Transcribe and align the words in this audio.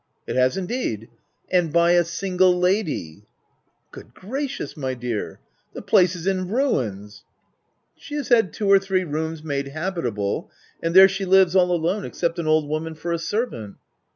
"It 0.27 0.35
has 0.35 0.57
indeed!— 0.57 1.09
and 1.51 1.71
by 1.71 1.91
a 1.91 2.03
single 2.03 2.57
lady 2.57 3.27
!"'* 3.69 3.91
Good 3.91 4.15
gracious, 4.15 4.75
my 4.75 4.95
dear! 4.95 5.39
The 5.75 5.83
place 5.83 6.15
is 6.15 6.25
in 6.25 6.47
ruins 6.47 7.23
f 7.23 7.25
u 7.25 8.01
She 8.01 8.15
has 8.15 8.29
had 8.29 8.51
two 8.51 8.67
or 8.67 8.79
three 8.79 9.03
rooms 9.03 9.43
made 9.43 9.67
habitable; 9.67 10.49
and 10.81 10.95
there 10.95 11.07
she 11.07 11.25
lives, 11.25 11.55
all 11.55 11.71
alone— 11.71 12.03
except 12.05 12.39
an 12.39 12.47
old 12.47 12.67
woman 12.67 12.95
for 12.95 13.13
a 13.13 13.19
servant 13.19 13.75